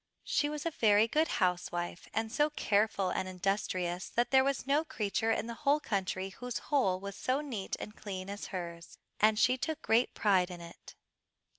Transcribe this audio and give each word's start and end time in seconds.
She 0.23 0.49
was 0.49 0.65
a 0.65 0.71
very 0.71 1.07
good 1.07 1.27
housewife, 1.27 2.07
and 2.11 2.31
so 2.31 2.49
careful 2.49 3.11
and 3.11 3.27
industrious 3.29 4.09
that 4.09 4.31
there 4.31 4.43
was 4.43 4.65
no 4.65 4.83
creature 4.83 5.31
in 5.31 5.45
the 5.45 5.53
whole 5.61 5.79
country 5.79 6.29
whose 6.29 6.57
hole 6.57 6.99
was 6.99 7.15
so 7.15 7.39
neat 7.39 7.75
and 7.79 7.95
clean 7.95 8.27
as 8.27 8.47
hers, 8.47 8.97
and 9.19 9.37
she 9.37 9.59
took 9.59 9.83
great 9.83 10.15
pride 10.15 10.49
in 10.49 10.59
it. 10.59 10.95